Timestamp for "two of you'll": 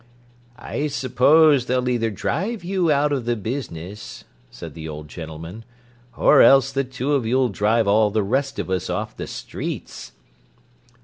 6.83-7.49